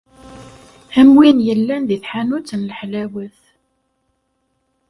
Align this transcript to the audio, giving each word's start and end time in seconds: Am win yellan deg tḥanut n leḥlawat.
Am 0.99 1.09
win 1.17 1.37
yellan 1.47 1.83
deg 1.89 2.01
tḥanut 2.03 2.51
n 2.59 2.61
leḥlawat. 2.69 3.39